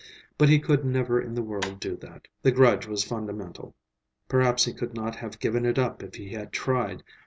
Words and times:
But 0.35 0.49
he 0.49 0.57
could 0.57 0.83
never 0.83 1.21
in 1.21 1.35
the 1.35 1.43
world 1.43 1.79
do 1.79 1.95
that. 1.97 2.27
The 2.41 2.51
grudge 2.51 2.87
was 2.87 3.03
fundamental. 3.03 3.75
Perhaps 4.27 4.65
he 4.65 4.73
could 4.73 4.95
not 4.95 5.15
have 5.17 5.37
given 5.37 5.63
it 5.63 5.77
up 5.77 6.01
if 6.01 6.15
he 6.15 6.29
had 6.29 6.51
tried. 6.51 7.03